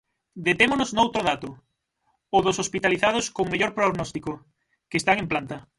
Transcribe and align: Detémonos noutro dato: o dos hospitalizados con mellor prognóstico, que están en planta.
Detémonos 0.47 0.91
noutro 0.97 1.21
dato: 1.29 1.49
o 2.35 2.37
dos 2.45 2.59
hospitalizados 2.63 3.25
con 3.35 3.45
mellor 3.51 3.71
prognóstico, 3.77 4.31
que 4.89 4.97
están 5.01 5.17
en 5.19 5.27
planta. 5.31 5.57